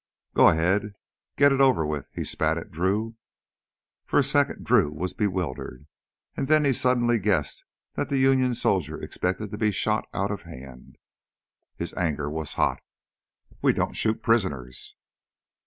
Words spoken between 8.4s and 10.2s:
soldier expected to be shot